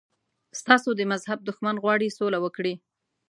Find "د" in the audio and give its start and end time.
0.95-1.01